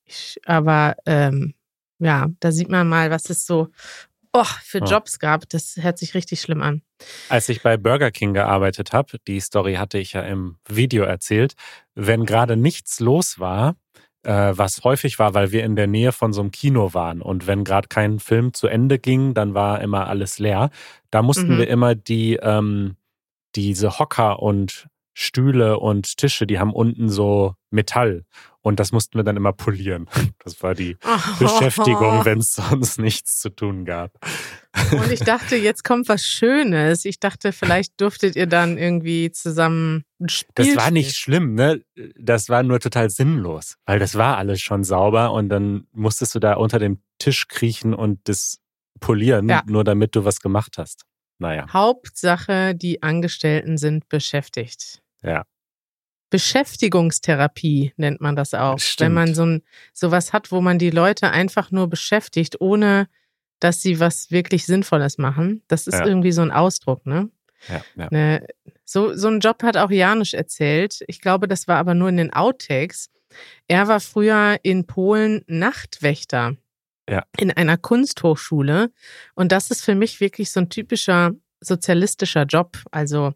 [0.05, 1.55] Ich, aber ähm,
[1.99, 3.69] ja, da sieht man mal, was es so
[4.41, 4.79] oh, für.
[4.79, 5.49] Jobs gab.
[5.49, 6.83] Das hört sich richtig schlimm an.
[7.29, 11.55] Als ich bei Burger King gearbeitet habe, die Story hatte ich ja im Video erzählt,
[11.95, 13.77] wenn gerade nichts los war,
[14.23, 17.47] äh, was häufig war, weil wir in der Nähe von so einem Kino waren und
[17.47, 20.71] wenn gerade kein Film zu Ende ging, dann war immer alles leer.
[21.11, 21.59] Da mussten Mhm.
[21.59, 22.97] wir immer die ähm,
[23.55, 28.27] diese Hocker und Stühle und Tische, die haben unten so Metall
[28.61, 30.09] und das mussten wir dann immer polieren.
[30.45, 30.97] Das war die
[31.41, 34.13] Beschäftigung, wenn es sonst nichts zu tun gab.
[34.93, 37.05] Und ich dachte, jetzt kommt was Schönes.
[37.05, 41.83] Ich dachte, vielleicht durftet ihr dann irgendwie zusammen ein Spiel Das war nicht schlimm, ne?
[42.17, 46.39] Das war nur total sinnlos, weil das war alles schon sauber und dann musstest du
[46.39, 48.59] da unter dem Tisch kriechen und das
[49.01, 49.63] polieren, Ja.
[49.67, 51.05] nur damit du was gemacht hast.
[51.39, 55.03] Naja, Hauptsache, die Angestellten sind beschäftigt.
[55.27, 55.45] Ja.
[56.31, 58.79] Beschäftigungstherapie nennt man das auch.
[58.79, 59.07] Stimmt.
[59.07, 59.63] Wenn man so ein
[59.93, 63.09] sowas hat, wo man die Leute einfach nur beschäftigt, ohne
[63.61, 65.63] dass sie was wirklich Sinnvolles machen.
[65.69, 66.07] Das ist Ja.
[66.07, 67.31] irgendwie so ein Ausdruck, ne?
[67.69, 68.09] ja, ja.
[68.11, 68.47] Ne,
[68.85, 71.03] so, so einen Job hat auch Janusz erzählt.
[71.09, 73.09] Ich glaube, das war aber nur in den Outtakes.
[73.67, 76.57] Er war früher in Polen Nachtwächter
[77.09, 77.25] Ja.
[77.39, 78.93] in einer Kunsthochschule.
[79.35, 82.77] Und das ist für mich wirklich so ein typischer sozialistischer Job.
[82.91, 83.33] Also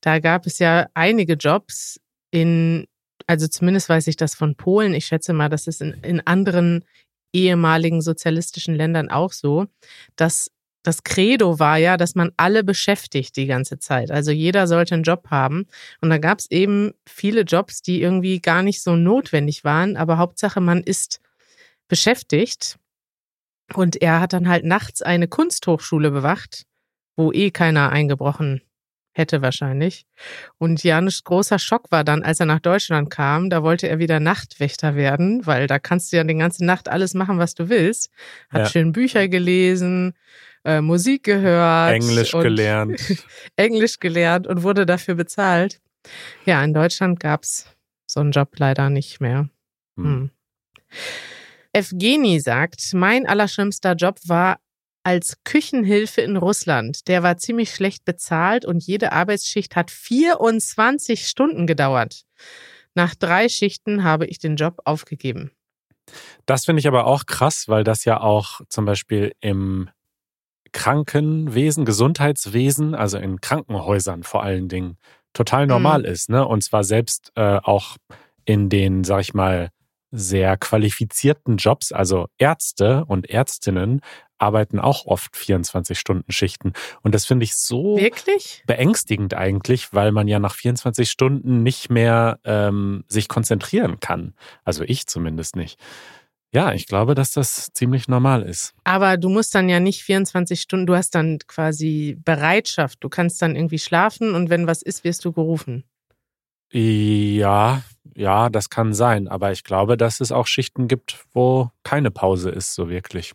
[0.00, 2.00] da gab es ja einige Jobs
[2.30, 2.86] in,
[3.26, 4.94] also zumindest weiß ich das von Polen.
[4.94, 6.84] Ich schätze mal, das ist in, in anderen
[7.32, 9.66] ehemaligen sozialistischen Ländern auch so,
[10.16, 10.50] dass
[10.84, 14.10] das Credo war ja, dass man alle beschäftigt die ganze Zeit.
[14.10, 15.66] Also jeder sollte einen Job haben.
[16.02, 20.18] Und da gab es eben viele Jobs, die irgendwie gar nicht so notwendig waren, aber
[20.18, 21.20] Hauptsache man ist
[21.88, 22.78] beschäftigt.
[23.72, 26.66] Und er hat dann halt nachts eine Kunsthochschule bewacht,
[27.16, 28.60] wo eh keiner eingebrochen
[29.14, 30.06] hätte wahrscheinlich.
[30.58, 34.20] Und Janusz großer Schock war dann, als er nach Deutschland kam, da wollte er wieder
[34.20, 38.10] Nachtwächter werden, weil da kannst du ja die ganze Nacht alles machen, was du willst.
[38.50, 38.66] Hat Ja.
[38.66, 40.14] schön Bücher gelesen,
[40.64, 41.92] äh, Musik gehört.
[41.94, 43.00] Englisch gelernt.
[43.56, 45.80] Englisch gelernt und wurde dafür bezahlt.
[46.44, 47.66] Ja, in Deutschland gab's
[48.06, 49.48] so einen Job leider nicht mehr.
[49.96, 50.04] Hm.
[50.04, 50.30] Hm.
[51.72, 54.58] Evgeni sagt, mein allerschlimmster Job war
[55.04, 57.06] als Küchenhilfe in Russland.
[57.08, 62.22] Der war ziemlich schlecht bezahlt und jede Arbeitsschicht hat 24 Stunden gedauert.
[62.94, 65.50] Nach drei Schichten habe ich den Job aufgegeben.
[66.46, 69.88] Das finde ich aber auch krass, weil das ja auch zum Beispiel im
[70.72, 74.98] Krankenwesen, Gesundheitswesen, also in Krankenhäusern vor allen Dingen,
[75.32, 76.04] total normal Mhm.
[76.06, 76.28] ist.
[76.30, 76.46] Ne?
[76.46, 77.96] Und zwar selbst äh, auch
[78.44, 79.70] in den, sag ich mal,
[80.10, 84.00] sehr qualifizierten Jobs, also Ärzte und Ärztinnen
[84.38, 86.72] arbeiten auch oft 24-Stunden-Schichten.
[87.02, 88.62] Und das finde ich so Wirklich?
[88.66, 94.34] beängstigend eigentlich, weil man ja nach 24 Stunden nicht mehr ähm, sich konzentrieren kann.
[94.64, 95.78] Also ich zumindest nicht.
[96.52, 98.74] Ja, ich glaube, dass das ziemlich normal ist.
[98.84, 102.98] Aber du musst dann ja nicht 24 Stunden, du hast dann quasi Bereitschaft.
[103.00, 105.82] Du kannst dann irgendwie schlafen und wenn was ist, wirst du gerufen.
[106.72, 107.82] Ja,
[108.16, 109.26] ja, das kann sein.
[109.26, 113.32] Aber ich glaube, dass es auch Schichten gibt, wo keine Pause ist, so wirklich.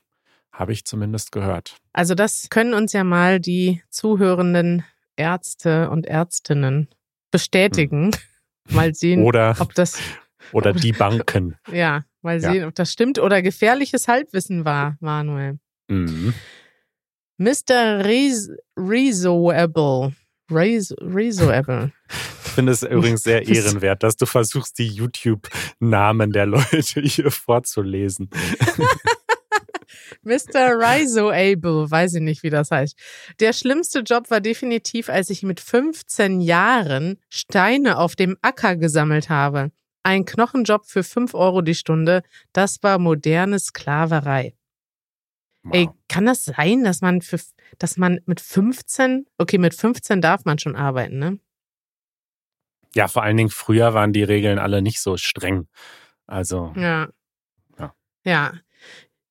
[0.52, 1.78] Habe ich zumindest gehört.
[1.94, 4.84] Also das können uns ja mal die zuhörenden
[5.16, 6.88] Ärzte und Ärztinnen
[7.32, 8.12] bestätigen.
[8.72, 9.98] Mal sehen, Oder, ob das,
[10.52, 11.56] oder die Banken.
[11.72, 12.52] ja, mal Ja.
[12.52, 15.58] sehen, ob das stimmt oder gefährliches Halbwissen war, Manuel.
[15.88, 16.36] Mhm.
[17.38, 18.04] Mr.
[18.78, 20.14] Rezoable.
[20.52, 21.92] Rezoable.
[22.46, 28.30] Ich finde es übrigens sehr ehrenwert, dass du versuchst, die YouTube-Namen der Leute hier vorzulesen.
[30.24, 30.78] Mr.
[30.78, 32.98] Rizoable, weiß ich nicht, wie das heißt.
[33.40, 39.30] Der schlimmste Job war definitiv, als ich mit 15 Jahren Steine auf dem Acker gesammelt
[39.30, 39.72] habe.
[40.04, 44.56] Ein Knochenjob für 5 Euro die Stunde, das war moderne Sklaverei.
[45.64, 45.76] Wow.
[45.76, 47.40] Ey, kann das sein, dass man für,
[47.78, 51.40] dass man mit 15, okay, mit 15 darf man schon arbeiten, ne?
[52.96, 55.68] Ja, vor allen Dingen früher waren die Regeln alle nicht so streng.
[56.26, 56.74] Also.
[56.76, 57.10] Ja.
[57.78, 57.94] Ja.
[58.24, 58.54] ja.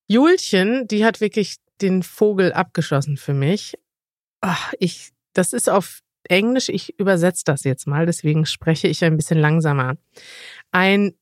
[0.09, 3.75] Julchen, die hat wirklich den Vogel abgeschossen für mich.
[4.41, 9.17] Ach, ich, das ist auf Englisch, ich übersetze das jetzt mal, deswegen spreche ich ein
[9.17, 9.97] bisschen langsamer.
[10.73, 11.15] Ein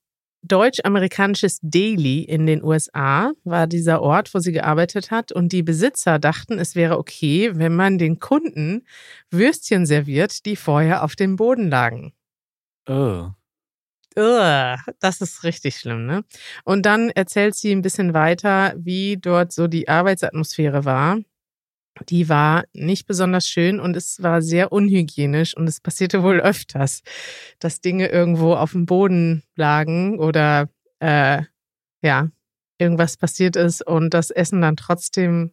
[0.42, 5.32] deutsch-amerikanisches Daily in den USA war dieser Ort, wo sie gearbeitet hat.
[5.32, 8.84] Und die Besitzer dachten, es wäre okay, wenn man den Kunden
[9.30, 12.12] Würstchen serviert, die vorher auf dem Boden lagen.
[12.88, 13.30] Oh.
[14.18, 16.24] Ugh, das ist richtig schlimm, ne?
[16.64, 21.18] Und dann erzählt sie ein bisschen weiter, wie dort so die Arbeitsatmosphäre war.
[22.08, 27.02] Die war nicht besonders schön und es war sehr unhygienisch und es passierte wohl öfters,
[27.58, 30.68] dass Dinge irgendwo auf dem Boden lagen oder
[31.00, 31.42] äh,
[32.02, 32.28] ja,
[32.78, 35.52] irgendwas passiert ist und das Essen dann trotzdem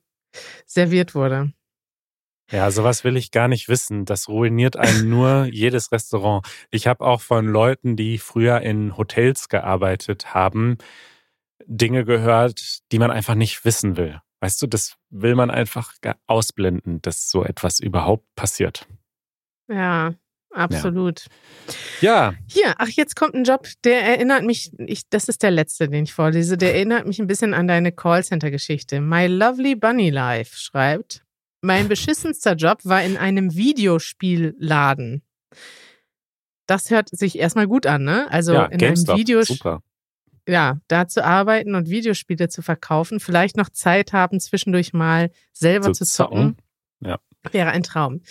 [0.65, 1.53] serviert wurde.
[2.51, 4.05] Ja, sowas will ich gar nicht wissen.
[4.05, 6.45] Das ruiniert einem nur jedes Restaurant.
[6.71, 10.77] Ich habe auch von Leuten, die früher in Hotels gearbeitet haben,
[11.65, 14.19] Dinge gehört, die man einfach nicht wissen will.
[14.41, 15.93] Weißt du, das will man einfach
[16.27, 18.85] ausblenden, dass so etwas überhaupt passiert.
[19.69, 20.15] Ja,
[20.51, 21.27] absolut.
[22.01, 22.31] Ja.
[22.31, 22.33] ja.
[22.47, 26.03] Hier, ach, jetzt kommt ein Job, der erinnert mich, ich, das ist der letzte, den
[26.03, 28.99] ich vorlese, der erinnert mich ein bisschen an deine Callcenter-Geschichte.
[28.99, 31.22] My Lovely Bunny Life schreibt,
[31.63, 35.23] mein beschissenster Job war in einem Videospielladen.
[36.67, 38.29] Das hört sich erstmal gut an, ne?
[38.31, 39.81] Also ja, in GameStop, einem Videos super.
[40.47, 45.93] Ja, da zu arbeiten und Videospiele zu verkaufen, vielleicht noch Zeit haben, zwischendurch mal selber
[45.93, 46.57] zu, zu zocken.
[46.99, 47.19] Ja.
[47.51, 48.21] Wäre ein Traum.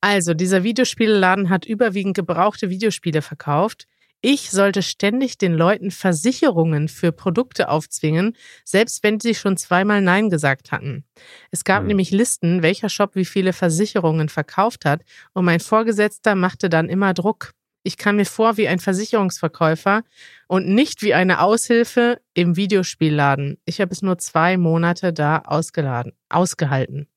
[0.00, 3.86] Also, dieser Videospielladen hat überwiegend gebrauchte Videospiele verkauft.
[4.22, 10.28] Ich sollte ständig den Leuten Versicherungen für Produkte aufzwingen, selbst wenn sie schon zweimal Nein
[10.28, 11.04] gesagt hatten.
[11.50, 11.88] Es gab mhm.
[11.88, 15.02] nämlich Listen, welcher Shop wie viele Versicherungen verkauft hat,
[15.32, 17.52] und mein Vorgesetzter machte dann immer Druck.
[17.82, 20.02] Ich kam mir vor wie ein Versicherungsverkäufer
[20.48, 23.56] und nicht wie eine Aushilfe im Videospielladen.
[23.64, 27.08] Ich habe es nur zwei Monate da ausgeladen, ausgehalten.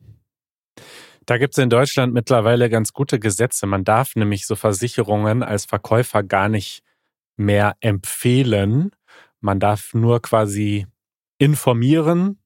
[1.26, 3.66] Da gibt es in Deutschland mittlerweile ganz gute Gesetze.
[3.66, 6.82] Man darf nämlich so Versicherungen als Verkäufer gar nicht
[7.36, 8.92] mehr empfehlen.
[9.42, 10.88] Man darf nur quasi
[11.38, 12.40] informieren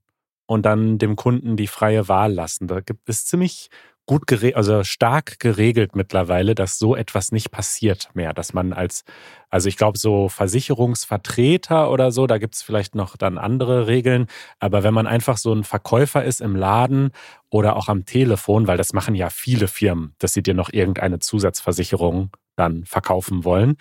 [0.47, 2.67] und dann dem Kunden die freie Wahl lassen.
[2.67, 3.69] Da gibt es ziemlich
[4.07, 9.03] gut geregelt, also stark geregelt mittlerweile, dass so etwas nicht passiert mehr, dass man als,
[9.49, 14.27] also ich glaube, so Versicherungsvertreter oder so, da gibt es vielleicht noch dann andere Regeln,
[14.59, 17.11] aber wenn man einfach so ein Verkäufer ist im Laden
[17.49, 21.19] oder auch am Telefon, weil das machen ja viele Firmen, dass sie dir noch irgendeine
[21.19, 23.75] Zusatzversicherung dann verkaufen wollen,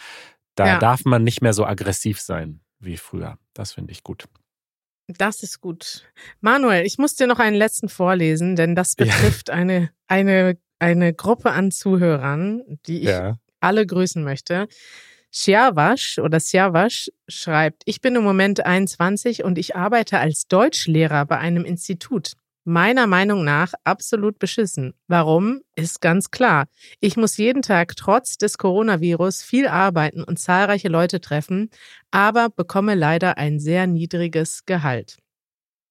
[0.56, 0.78] da ja.
[0.78, 3.38] darf man nicht mehr so aggressiv sein wie früher.
[3.54, 4.24] Das finde ich gut.
[5.06, 6.04] Das ist gut.
[6.40, 9.54] Manuel, ich muss dir noch einen letzten vorlesen, denn das betrifft ja.
[9.54, 13.36] eine, eine, eine Gruppe an Zuhörern, die ich ja.
[13.60, 14.66] alle grüßen möchte.
[15.30, 21.38] Siavash oder Siavash schreibt, ich bin im Moment 21 und ich arbeite als Deutschlehrer bei
[21.38, 22.32] einem Institut
[22.66, 24.94] meiner Meinung nach absolut beschissen.
[25.06, 25.60] Warum?
[25.76, 26.66] Ist ganz klar.
[27.00, 31.70] Ich muss jeden Tag trotz des Coronavirus viel arbeiten und zahlreiche Leute treffen,
[32.10, 35.16] aber bekomme leider ein sehr niedriges Gehalt.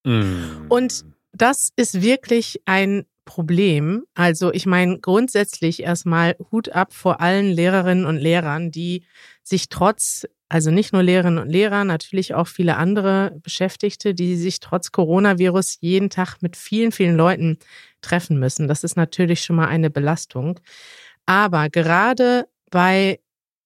[0.04, 0.68] Mm.
[0.70, 4.06] Und das ist wirklich ein Problem.
[4.14, 9.04] Also ich meine grundsätzlich erstmal Hut ab vor allen Lehrerinnen und Lehrern, die
[9.44, 14.60] sich trotz also nicht nur Lehrerinnen und Lehrer, natürlich auch viele andere Beschäftigte, die sich
[14.60, 17.58] trotz Coronavirus jeden Tag mit vielen, vielen Leuten
[18.02, 18.68] treffen müssen.
[18.68, 20.60] Das ist natürlich schon mal eine Belastung.
[21.26, 23.20] Aber gerade bei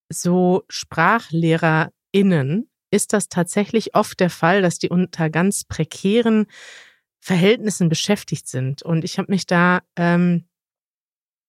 [0.08, 6.46] so SprachlehrerInnen ist das tatsächlich oft der Fall, dass die unter ganz prekären
[7.20, 8.82] Verhältnissen beschäftigt sind.
[8.82, 10.46] Und ich habe mich da ähm,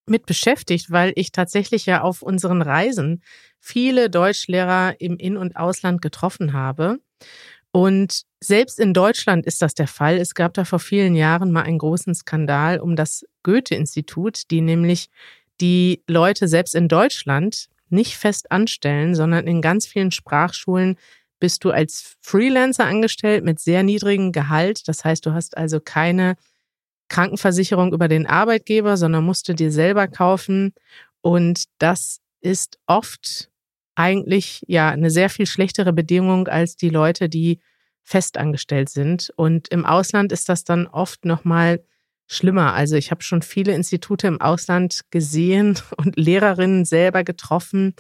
[0.06, 3.22] mit beschäftigt, weil ich tatsächlich ja auf unseren Reisen
[3.60, 7.00] viele Deutschlehrer im In- und Ausland getroffen habe.
[7.72, 10.18] Und selbst in Deutschland ist das der Fall.
[10.18, 15.10] Es gab da vor vielen Jahren mal einen großen Skandal um das Goethe-Institut, die nämlich
[15.62, 20.98] die Leute selbst in Deutschland nicht fest anstellen, sondern in ganz vielen Sprachschulen
[21.40, 24.88] bist du als Freelancer angestellt mit sehr niedrigem Gehalt.
[24.88, 26.36] Das heißt, du hast also keine
[27.12, 30.74] Krankenversicherung über den Arbeitgeber, sondern musst du dir selber kaufen.
[31.20, 33.50] Und das ist oft
[33.96, 37.60] eigentlich ja eine sehr viel schlechtere Bedingung als die Leute, die
[38.02, 39.32] festangestellt sind.
[39.36, 41.84] Und im Ausland ist das dann oft nochmal
[42.28, 42.74] schlimmer.
[42.74, 47.94] Also ich habe schon viele Institute im Ausland gesehen und Lehrerinnen selber getroffen,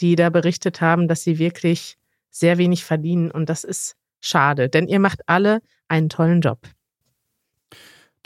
[0.00, 1.98] die da berichtet haben, dass sie wirklich
[2.30, 3.30] sehr wenig verdienen.
[3.30, 6.58] Und das ist schade, denn ihr macht alle einen tollen Job.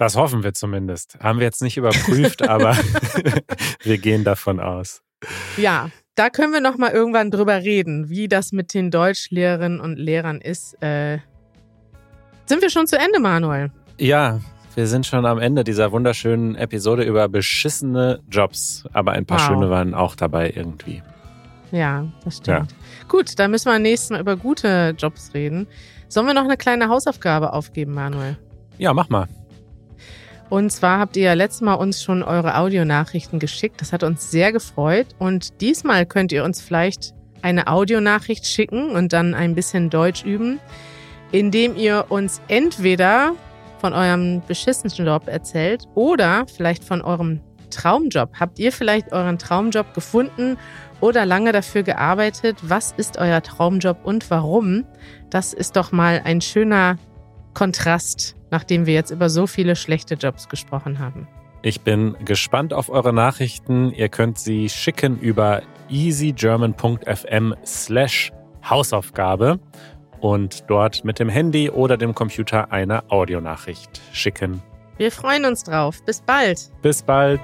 [0.01, 1.19] Das hoffen wir zumindest.
[1.21, 2.75] Haben wir jetzt nicht überprüft, aber
[3.83, 5.03] wir gehen davon aus.
[5.59, 9.99] Ja, da können wir noch mal irgendwann drüber reden, wie das mit den Deutschlehrerinnen und
[9.99, 10.83] Lehrern ist.
[10.83, 11.19] Äh,
[12.47, 13.73] sind wir schon zu Ende, Manuel?
[13.99, 14.41] Ja,
[14.75, 18.85] wir sind schon am Ende dieser wunderschönen Episode über beschissene Jobs.
[18.95, 19.47] Aber ein paar wow.
[19.49, 21.03] schöne waren auch dabei irgendwie.
[21.73, 22.73] Ja, das stimmt.
[22.73, 23.07] Ja.
[23.07, 25.67] Gut, dann müssen wir nächstes Mal über gute Jobs reden.
[26.09, 28.39] Sollen wir noch eine kleine Hausaufgabe aufgeben, Manuel?
[28.79, 29.29] Ja, mach mal.
[30.51, 33.81] Und zwar habt ihr ja letztes Mal uns schon eure Audionachrichten geschickt.
[33.81, 35.07] Das hat uns sehr gefreut.
[35.19, 40.59] Und diesmal könnt ihr uns vielleicht eine Audionachricht schicken und dann ein bisschen Deutsch üben,
[41.31, 43.33] indem ihr uns entweder
[43.79, 47.41] von eurem beschissenen Job erzählt oder vielleicht von eurem
[47.71, 48.31] Traumjob.
[48.39, 50.59] Habt ihr vielleicht euren Traumjob gefunden
[51.01, 52.59] oder lange dafür gearbeitet?
[52.63, 54.85] Was ist euer Traumjob und warum?
[55.31, 56.97] Das ist doch mal ein schöner
[57.55, 61.29] Kontrast, nachdem wir jetzt über so viele schlechte Jobs gesprochen haben.
[61.63, 63.93] Ich bin gespannt auf eure Nachrichten.
[63.93, 68.33] Ihr könnt sie schicken über easygerman.fm slash
[68.69, 69.59] Hausaufgabe
[70.21, 74.63] und dort mit dem Handy oder dem Computer eine Audionachricht schicken.
[74.97, 76.03] Wir freuen uns drauf.
[76.05, 76.71] Bis bald.
[76.83, 77.41] Bis bald.